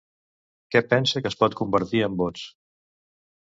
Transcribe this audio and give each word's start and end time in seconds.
Què 0.75 0.81
pensa 0.93 1.21
que 1.27 1.31
es 1.33 1.37
pot 1.45 1.59
convertir 1.61 2.03
en 2.09 2.19
vots? 2.25 2.49